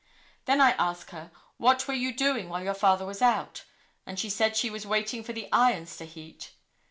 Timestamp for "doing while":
2.11-2.63